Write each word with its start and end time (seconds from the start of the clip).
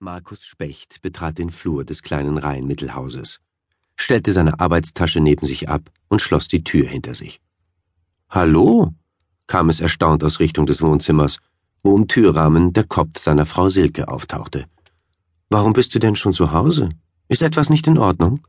Markus 0.00 0.44
Specht 0.44 1.02
betrat 1.02 1.38
den 1.38 1.50
Flur 1.50 1.84
des 1.84 2.04
kleinen 2.04 2.38
Reihenmittelhauses, 2.38 3.40
stellte 3.96 4.32
seine 4.32 4.60
Arbeitstasche 4.60 5.18
neben 5.18 5.44
sich 5.44 5.68
ab 5.68 5.90
und 6.06 6.22
schloss 6.22 6.46
die 6.46 6.62
Tür 6.62 6.86
hinter 6.86 7.16
sich. 7.16 7.40
Hallo? 8.30 8.94
kam 9.48 9.68
es 9.68 9.80
erstaunt 9.80 10.22
aus 10.22 10.38
Richtung 10.38 10.66
des 10.66 10.82
Wohnzimmers, 10.82 11.38
wo 11.82 11.96
im 11.96 12.06
Türrahmen 12.06 12.72
der 12.72 12.84
Kopf 12.84 13.18
seiner 13.18 13.44
Frau 13.44 13.70
Silke 13.70 14.06
auftauchte. 14.06 14.66
Warum 15.48 15.72
bist 15.72 15.92
du 15.96 15.98
denn 15.98 16.14
schon 16.14 16.32
zu 16.32 16.52
Hause? 16.52 16.90
Ist 17.26 17.42
etwas 17.42 17.68
nicht 17.68 17.88
in 17.88 17.98
Ordnung? 17.98 18.46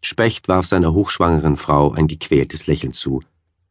Specht 0.00 0.46
warf 0.46 0.66
seiner 0.66 0.92
hochschwangeren 0.92 1.56
Frau 1.56 1.90
ein 1.90 2.06
gequältes 2.06 2.68
Lächeln 2.68 2.92
zu, 2.92 3.20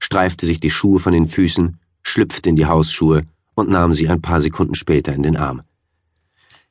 streifte 0.00 0.46
sich 0.46 0.58
die 0.58 0.72
Schuhe 0.72 0.98
von 0.98 1.12
den 1.12 1.28
Füßen, 1.28 1.78
schlüpfte 2.02 2.48
in 2.48 2.56
die 2.56 2.66
Hausschuhe 2.66 3.24
und 3.54 3.68
nahm 3.68 3.94
sie 3.94 4.08
ein 4.08 4.20
paar 4.20 4.40
Sekunden 4.40 4.74
später 4.74 5.14
in 5.14 5.22
den 5.22 5.36
Arm. 5.36 5.62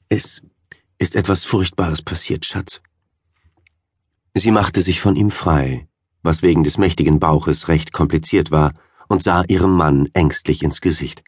Es 0.10 0.44
ist 1.00 1.16
etwas 1.16 1.46
Furchtbares 1.46 2.02
passiert, 2.02 2.46
Schatz. 2.46 2.82
Sie 4.36 4.52
machte 4.52 4.82
sich 4.82 5.02
von 5.02 5.16
ihm 5.16 5.32
frei, 5.32 5.88
was 6.22 6.44
wegen 6.44 6.64
des 6.64 6.78
mächtigen 6.78 7.20
Bauches 7.20 7.68
recht 7.70 7.92
kompliziert 7.92 8.52
war, 8.52 8.74
und 9.08 9.24
sah 9.24 9.44
ihrem 9.48 9.74
Mann 9.74 10.10
ängstlich 10.14 10.64
ins 10.64 10.82
Gesicht. 10.82 11.24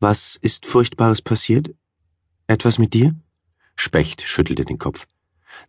Was 0.00 0.36
ist 0.36 0.66
Furchtbares 0.66 1.22
passiert? 1.22 1.74
Etwas 2.46 2.78
mit 2.78 2.94
dir? 2.94 3.14
Specht 3.74 4.22
schüttelte 4.22 4.64
den 4.64 4.78
Kopf. 4.78 5.06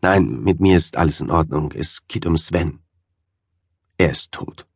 Nein, 0.01 0.41
mit 0.41 0.59
mir 0.59 0.77
ist 0.77 0.97
alles 0.97 1.21
in 1.21 1.31
Ordnung. 1.31 1.71
Es 1.71 2.07
geht 2.07 2.25
um 2.25 2.37
Sven. 2.37 2.79
Er 3.97 4.11
ist 4.11 4.31
tot. 4.31 4.67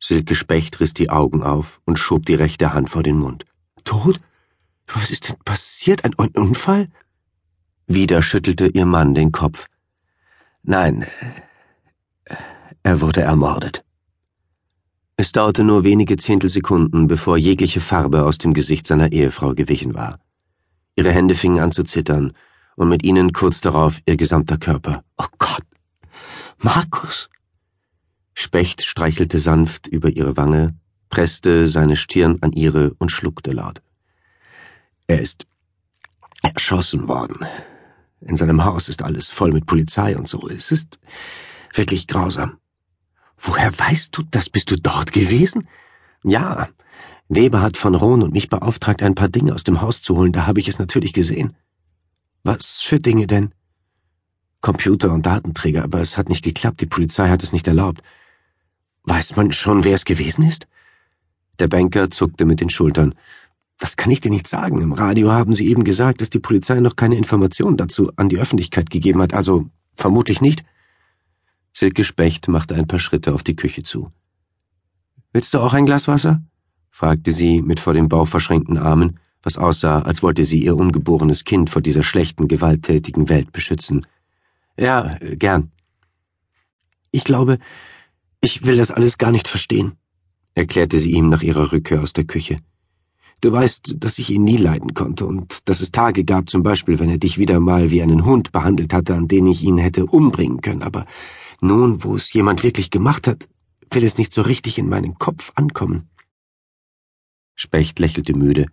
Silke 0.00 0.34
Specht 0.34 0.80
riss 0.80 0.94
die 0.94 1.10
Augen 1.10 1.42
auf 1.42 1.80
und 1.84 1.98
schob 1.98 2.26
die 2.26 2.34
rechte 2.34 2.74
Hand 2.74 2.90
vor 2.90 3.02
den 3.02 3.18
Mund. 3.18 3.46
Tot? 3.84 4.20
Was 4.94 5.10
ist 5.10 5.28
denn 5.28 5.36
passiert? 5.44 6.04
Ein 6.04 6.14
Unfall? 6.14 6.88
Wieder 7.86 8.22
schüttelte 8.22 8.68
ihr 8.68 8.86
Mann 8.86 9.14
den 9.14 9.32
Kopf. 9.32 9.66
Nein, 10.62 11.04
er 12.82 13.00
wurde 13.00 13.22
ermordet. 13.22 13.84
Es 15.16 15.32
dauerte 15.32 15.62
nur 15.62 15.84
wenige 15.84 16.16
Zehntelsekunden, 16.16 17.06
bevor 17.06 17.36
jegliche 17.36 17.80
Farbe 17.80 18.24
aus 18.24 18.38
dem 18.38 18.54
Gesicht 18.54 18.86
seiner 18.86 19.12
Ehefrau 19.12 19.54
gewichen 19.54 19.94
war. 19.94 20.18
Ihre 20.96 21.12
Hände 21.12 21.34
fingen 21.34 21.60
an 21.60 21.72
zu 21.72 21.84
zittern, 21.84 22.32
und 22.74 22.88
mit 22.88 23.04
ihnen 23.04 23.32
kurz 23.32 23.60
darauf 23.60 23.98
ihr 24.06 24.16
gesamter 24.16 24.58
Körper. 24.58 25.04
Oh 25.18 25.26
Gott. 25.38 25.62
Markus. 26.58 27.28
Specht 28.34 28.82
streichelte 28.82 29.38
sanft 29.38 29.86
über 29.86 30.08
ihre 30.08 30.36
Wange, 30.36 30.74
presste 31.10 31.68
seine 31.68 31.96
Stirn 31.96 32.38
an 32.40 32.52
ihre 32.52 32.94
und 32.98 33.12
schluckte 33.12 33.52
laut. 33.52 33.82
Er 35.12 35.20
ist 35.20 35.44
erschossen 36.40 37.06
worden. 37.06 37.46
In 38.22 38.34
seinem 38.34 38.64
Haus 38.64 38.88
ist 38.88 39.02
alles 39.02 39.30
voll 39.30 39.52
mit 39.52 39.66
Polizei 39.66 40.16
und 40.16 40.26
so. 40.26 40.48
Es 40.48 40.72
ist 40.72 40.98
wirklich 41.74 42.06
grausam. 42.06 42.56
Woher 43.36 43.78
weißt 43.78 44.16
du 44.16 44.22
das? 44.22 44.48
Bist 44.48 44.70
du 44.70 44.76
dort 44.76 45.12
gewesen? 45.12 45.68
Ja. 46.24 46.70
Weber 47.28 47.60
hat 47.60 47.76
von 47.76 47.94
Rohn 47.94 48.22
und 48.22 48.32
mich 48.32 48.48
beauftragt, 48.48 49.02
ein 49.02 49.14
paar 49.14 49.28
Dinge 49.28 49.54
aus 49.54 49.64
dem 49.64 49.82
Haus 49.82 50.00
zu 50.00 50.16
holen. 50.16 50.32
Da 50.32 50.46
habe 50.46 50.60
ich 50.60 50.68
es 50.68 50.78
natürlich 50.78 51.12
gesehen. 51.12 51.54
Was 52.42 52.80
für 52.80 52.98
Dinge 52.98 53.26
denn? 53.26 53.52
Computer 54.62 55.12
und 55.12 55.26
Datenträger, 55.26 55.84
aber 55.84 56.00
es 56.00 56.16
hat 56.16 56.30
nicht 56.30 56.42
geklappt. 56.42 56.80
Die 56.80 56.86
Polizei 56.86 57.28
hat 57.28 57.42
es 57.42 57.52
nicht 57.52 57.66
erlaubt. 57.66 58.02
Weiß 59.02 59.36
man 59.36 59.52
schon, 59.52 59.84
wer 59.84 59.96
es 59.96 60.06
gewesen 60.06 60.48
ist? 60.48 60.68
Der 61.58 61.68
Banker 61.68 62.10
zuckte 62.10 62.46
mit 62.46 62.60
den 62.60 62.70
Schultern. 62.70 63.14
Das 63.82 63.96
kann 63.96 64.12
ich 64.12 64.20
dir 64.20 64.30
nicht 64.30 64.46
sagen. 64.46 64.80
Im 64.80 64.92
Radio 64.92 65.32
haben 65.32 65.54
sie 65.54 65.66
eben 65.66 65.82
gesagt, 65.82 66.20
dass 66.20 66.30
die 66.30 66.38
Polizei 66.38 66.78
noch 66.78 66.94
keine 66.94 67.16
Informationen 67.16 67.76
dazu 67.76 68.12
an 68.14 68.28
die 68.28 68.38
Öffentlichkeit 68.38 68.90
gegeben 68.90 69.20
hat, 69.20 69.34
also 69.34 69.68
vermutlich 69.96 70.40
nicht. 70.40 70.64
Silke 71.72 72.04
Specht 72.04 72.46
machte 72.46 72.76
ein 72.76 72.86
paar 72.86 73.00
Schritte 73.00 73.34
auf 73.34 73.42
die 73.42 73.56
Küche 73.56 73.82
zu. 73.82 74.08
Willst 75.32 75.52
du 75.52 75.58
auch 75.58 75.74
ein 75.74 75.84
Glas 75.84 76.06
Wasser? 76.06 76.40
fragte 76.90 77.32
sie 77.32 77.60
mit 77.60 77.80
vor 77.80 77.92
dem 77.92 78.08
Bauch 78.08 78.28
verschränkten 78.28 78.78
Armen, 78.78 79.18
was 79.42 79.58
aussah, 79.58 80.02
als 80.02 80.22
wollte 80.22 80.44
sie 80.44 80.62
ihr 80.62 80.76
ungeborenes 80.76 81.42
Kind 81.42 81.68
vor 81.68 81.82
dieser 81.82 82.04
schlechten, 82.04 82.46
gewalttätigen 82.46 83.28
Welt 83.28 83.50
beschützen. 83.50 84.06
Ja, 84.76 85.18
gern. 85.20 85.72
Ich 87.10 87.24
glaube, 87.24 87.58
ich 88.40 88.64
will 88.64 88.76
das 88.76 88.92
alles 88.92 89.18
gar 89.18 89.32
nicht 89.32 89.48
verstehen, 89.48 89.94
erklärte 90.54 91.00
sie 91.00 91.10
ihm 91.10 91.30
nach 91.30 91.42
ihrer 91.42 91.72
Rückkehr 91.72 92.00
aus 92.00 92.12
der 92.12 92.26
Küche. 92.26 92.60
Du 93.42 93.50
weißt, 93.50 93.96
dass 93.98 94.20
ich 94.20 94.30
ihn 94.30 94.44
nie 94.44 94.56
leiden 94.56 94.94
konnte 94.94 95.26
und 95.26 95.68
dass 95.68 95.80
es 95.80 95.90
Tage 95.90 96.24
gab, 96.24 96.48
zum 96.48 96.62
Beispiel, 96.62 97.00
wenn 97.00 97.10
er 97.10 97.18
dich 97.18 97.38
wieder 97.38 97.58
mal 97.58 97.90
wie 97.90 98.00
einen 98.00 98.24
Hund 98.24 98.52
behandelt 98.52 98.94
hatte, 98.94 99.16
an 99.16 99.26
den 99.26 99.48
ich 99.48 99.64
ihn 99.64 99.78
hätte 99.78 100.06
umbringen 100.06 100.60
können. 100.60 100.84
Aber 100.84 101.06
nun, 101.60 102.04
wo 102.04 102.14
es 102.14 102.32
jemand 102.32 102.62
wirklich 102.62 102.92
gemacht 102.92 103.26
hat, 103.26 103.48
will 103.90 104.04
es 104.04 104.16
nicht 104.16 104.32
so 104.32 104.42
richtig 104.42 104.78
in 104.78 104.88
meinen 104.88 105.18
Kopf 105.18 105.50
ankommen. 105.56 106.08
Specht 107.56 107.98
lächelte 107.98 108.32
müde. 108.32 108.66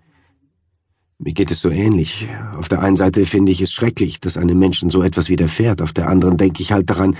Mir 1.17 1.33
geht 1.33 1.49
es 1.49 1.61
so 1.61 1.71
ähnlich. 1.71 2.27
Auf 2.55 2.69
der 2.69 2.83
einen 2.83 2.95
Seite 2.95 3.25
finde 3.25 3.51
ich 3.51 3.61
es 3.61 3.73
schrecklich, 3.73 4.19
dass 4.19 4.37
einem 4.37 4.59
Menschen 4.59 4.91
so 4.91 5.01
etwas 5.01 5.29
widerfährt, 5.29 5.81
auf 5.81 5.93
der 5.93 6.07
anderen 6.07 6.37
denke 6.37 6.61
ich 6.61 6.71
halt 6.71 6.91
daran, 6.91 7.17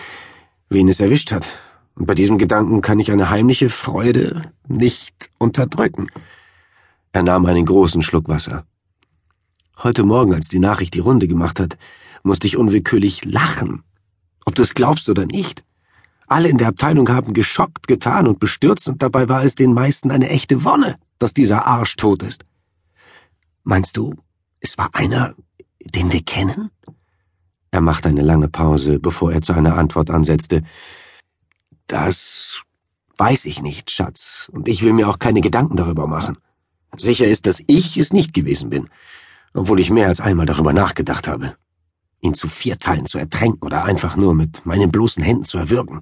wen 0.70 0.88
es 0.88 1.00
erwischt 1.00 1.32
hat. 1.32 1.48
Und 1.96 2.06
bei 2.06 2.14
diesem 2.14 2.38
Gedanken 2.38 2.82
kann 2.82 3.00
ich 3.00 3.12
eine 3.12 3.32
heimliche 3.32 3.72
Freude 3.72 4.54
nicht 4.68 5.32
unterdrücken. 5.40 6.10
Er 7.12 7.24
nahm 7.24 7.46
einen 7.48 7.66
großen 7.66 8.04
Schluck 8.04 8.28
Wasser. 8.28 8.66
Heute 9.78 10.04
Morgen, 10.04 10.34
als 10.36 10.48
die 10.48 10.60
Nachricht 10.60 10.94
die 10.94 11.00
Runde 11.00 11.28
gemacht 11.28 11.60
hat, 11.60 11.78
musste 12.22 12.46
ich 12.46 12.56
unwillkürlich 12.56 13.26
lachen. 13.26 13.84
Ob 14.46 14.54
du 14.54 14.62
es 14.62 14.76
glaubst 14.76 15.10
oder 15.10 15.26
nicht. 15.26 15.64
Alle 16.28 16.50
in 16.50 16.60
der 16.60 16.68
Abteilung 16.68 17.10
haben 17.10 17.34
geschockt 17.34 17.88
getan 17.88 18.28
und 18.28 18.40
bestürzt, 18.40 18.88
und 18.88 19.02
dabei 19.02 19.28
war 19.28 19.44
es 19.44 19.56
den 19.56 19.74
meisten 19.74 20.12
eine 20.12 20.30
echte 20.30 20.64
Wonne, 20.64 21.00
dass 21.18 21.34
dieser 21.34 21.66
Arsch 21.66 21.96
tot 21.96 22.22
ist. 22.22 22.46
Meinst 23.64 23.98
du, 23.98 24.14
es 24.60 24.78
war 24.78 24.94
einer, 24.94 25.34
den 25.84 26.12
wir 26.12 26.22
kennen? 26.22 26.70
Er 27.72 27.82
machte 27.82 28.10
eine 28.10 28.22
lange 28.22 28.50
Pause, 28.50 29.00
bevor 29.00 29.32
er 29.32 29.42
zu 29.42 29.54
einer 29.54 29.76
Antwort 29.76 30.12
ansetzte. 30.12 30.62
Das 31.88 32.62
weiß 33.18 33.46
ich 33.46 33.64
nicht, 33.64 33.90
Schatz, 33.90 34.50
und 34.54 34.68
ich 34.68 34.84
will 34.84 34.94
mir 34.94 35.10
auch 35.10 35.18
keine 35.18 35.42
Gedanken 35.42 35.76
darüber 35.76 36.06
machen. 36.06 36.38
Sicher 36.98 37.28
ist, 37.28 37.46
dass 37.46 37.62
ich 37.68 37.98
es 37.98 38.14
nicht 38.14 38.34
gewesen 38.34 38.70
bin, 38.70 38.90
obwohl 39.54 39.80
ich 39.80 39.90
mehr 39.90 40.08
als 40.08 40.20
einmal 40.20 40.46
darüber 40.46 40.74
nachgedacht 40.74 41.28
habe, 41.28 41.56
ihn 42.22 42.34
zu 42.34 42.48
vier 42.48 42.80
Teilen 42.80 43.06
zu 43.06 43.18
ertränken 43.18 43.66
oder 43.66 43.86
einfach 43.86 44.16
nur 44.16 44.34
mit 44.34 44.66
meinen 44.66 44.92
bloßen 44.92 45.24
Händen 45.24 45.46
zu 45.46 45.58
erwürgen. 45.58 46.02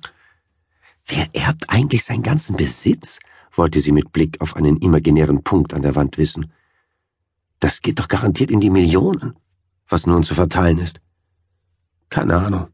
Wer 1.05 1.27
erbt 1.33 1.69
eigentlich 1.69 2.03
seinen 2.03 2.23
ganzen 2.23 2.55
Besitz? 2.55 3.19
wollte 3.53 3.79
sie 3.79 3.91
mit 3.91 4.11
Blick 4.11 4.39
auf 4.39 4.55
einen 4.55 4.77
imaginären 4.77 5.43
Punkt 5.43 5.73
an 5.73 5.81
der 5.81 5.95
Wand 5.95 6.17
wissen. 6.19 6.51
Das 7.59 7.81
geht 7.81 7.97
doch 7.99 8.07
garantiert 8.07 8.51
in 8.51 8.59
die 8.59 8.69
Millionen, 8.69 9.33
was 9.89 10.05
nun 10.05 10.23
zu 10.23 10.35
verteilen 10.35 10.77
ist. 10.77 11.01
Keine 12.09 12.35
Ahnung. 12.35 12.67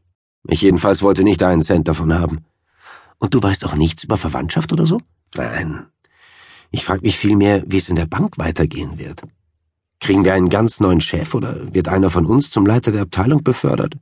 Ich 0.46 0.60
jedenfalls 0.60 1.00
wollte 1.00 1.24
nicht 1.24 1.42
einen 1.42 1.62
Cent 1.62 1.88
davon 1.88 2.12
haben. 2.12 2.44
Und 3.18 3.32
du 3.32 3.42
weißt 3.42 3.64
auch 3.64 3.76
nichts 3.76 4.04
über 4.04 4.18
Verwandtschaft 4.18 4.72
oder 4.72 4.84
so? 4.84 5.00
Nein, 5.34 5.86
ich 6.74 6.84
frage 6.84 7.02
mich 7.02 7.16
vielmehr, 7.16 7.62
wie 7.68 7.76
es 7.76 7.88
in 7.88 7.94
der 7.94 8.06
Bank 8.06 8.36
weitergehen 8.36 8.98
wird. 8.98 9.22
Kriegen 10.00 10.24
wir 10.24 10.34
einen 10.34 10.48
ganz 10.48 10.80
neuen 10.80 11.00
Chef 11.00 11.32
oder 11.32 11.72
wird 11.72 11.86
einer 11.86 12.10
von 12.10 12.26
uns 12.26 12.50
zum 12.50 12.66
Leiter 12.66 12.90
der 12.90 13.02
Abteilung 13.02 13.44
befördert? 13.44 13.94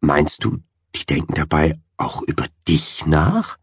Meinst 0.00 0.42
du, 0.42 0.58
die 0.96 1.06
denken 1.06 1.34
dabei 1.34 1.78
auch 1.96 2.20
über 2.22 2.46
dich 2.66 3.06
nach? 3.06 3.58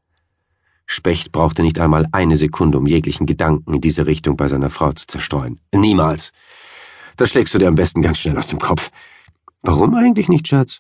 Specht 0.86 1.34
brauchte 1.34 1.62
nicht 1.62 1.78
einmal 1.78 2.08
eine 2.14 2.38
Sekunde, 2.38 2.78
um 2.78 2.88
jeglichen 2.88 3.26
Gedanken 3.26 3.74
in 3.74 3.82
diese 3.82 4.08
Richtung 4.08 4.38
bei 4.38 4.48
seiner 4.48 4.70
Frau 4.70 4.94
zu 4.94 5.08
zerstreuen. 5.08 5.60
Niemals. 5.74 6.32
Das 7.18 7.30
schlägst 7.30 7.54
du 7.54 7.58
dir 7.58 7.68
am 7.68 7.76
besten 7.76 8.02
ganz 8.02 8.20
schnell 8.20 8.38
aus 8.38 8.48
dem 8.48 8.60
Kopf. 8.60 8.92
Warum 9.62 9.94
eigentlich 9.94 10.30
nicht, 10.30 10.48
Schatz? 10.48 10.80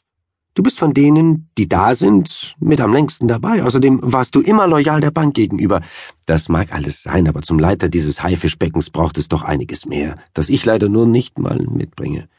Du 0.55 0.63
bist 0.63 0.79
von 0.79 0.93
denen, 0.93 1.49
die 1.57 1.67
da 1.67 1.95
sind, 1.95 2.55
mit 2.59 2.79
am 2.79 2.93
längsten 2.93 3.27
dabei. 3.27 3.61
Außerdem 3.61 3.99
warst 4.01 4.35
du 4.35 4.41
immer 4.41 4.67
loyal 4.67 5.01
der 5.01 5.11
Bank 5.11 5.35
gegenüber. 5.35 5.81
Das 6.25 6.47
mag 6.47 6.73
alles 6.73 7.03
sein, 7.03 7.27
aber 7.27 7.41
zum 7.41 7.59
Leiter 7.59 7.89
dieses 7.89 8.23
Haifischbeckens 8.23 8.89
braucht 8.89 9.17
es 9.17 9.27
doch 9.27 9.43
einiges 9.43 9.85
mehr, 9.85 10.15
das 10.33 10.47
ich 10.47 10.65
leider 10.65 10.87
nur 10.87 11.05
nicht 11.07 11.39
mal 11.39 11.59
mitbringe. 11.59 12.29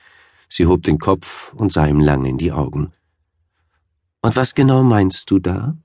Sie 0.48 0.64
hob 0.64 0.82
den 0.82 0.98
Kopf 0.98 1.52
und 1.52 1.72
sah 1.72 1.86
ihm 1.86 2.00
lang 2.00 2.24
in 2.24 2.38
die 2.38 2.52
Augen. 2.52 2.90
Und 4.22 4.34
was 4.34 4.54
genau 4.54 4.82
meinst 4.82 5.30
du 5.30 5.38
da? 5.38 5.76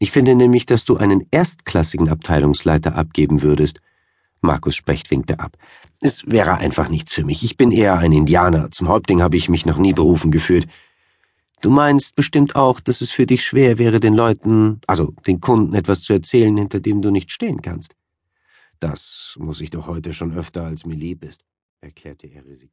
Ich 0.00 0.10
finde 0.10 0.34
nämlich, 0.34 0.66
dass 0.66 0.84
du 0.84 0.96
einen 0.96 1.28
erstklassigen 1.30 2.08
Abteilungsleiter 2.08 2.96
abgeben 2.96 3.42
würdest. 3.42 3.80
Markus 4.40 4.74
Specht 4.74 5.12
winkte 5.12 5.38
ab. 5.38 5.56
Es 6.00 6.26
wäre 6.26 6.56
einfach 6.56 6.88
nichts 6.88 7.12
für 7.12 7.24
mich. 7.24 7.44
Ich 7.44 7.56
bin 7.56 7.70
eher 7.70 7.98
ein 7.98 8.12
Indianer. 8.12 8.72
Zum 8.72 8.88
Häuptling 8.88 9.22
habe 9.22 9.36
ich 9.36 9.48
mich 9.48 9.64
noch 9.64 9.78
nie 9.78 9.92
berufen 9.92 10.32
gefühlt. 10.32 10.66
Du 11.62 11.70
meinst 11.70 12.14
bestimmt 12.14 12.54
auch, 12.54 12.80
dass 12.80 13.00
es 13.00 13.10
für 13.10 13.26
dich 13.26 13.44
schwer 13.44 13.78
wäre, 13.78 13.98
den 14.00 14.14
Leuten, 14.14 14.80
also 14.86 15.12
den 15.26 15.40
Kunden, 15.40 15.74
etwas 15.74 16.02
zu 16.02 16.12
erzählen, 16.12 16.56
hinter 16.56 16.80
dem 16.80 17.02
du 17.02 17.10
nicht 17.10 17.30
stehen 17.30 17.62
kannst. 17.62 17.94
Das 18.78 19.36
muss 19.38 19.60
ich 19.60 19.70
doch 19.70 19.86
heute 19.86 20.12
schon 20.12 20.32
öfter, 20.36 20.64
als 20.64 20.84
mir 20.84 20.96
lieb 20.96 21.24
ist, 21.24 21.42
erklärte 21.80 22.26
er 22.26 22.44
resigniert. 22.44 22.72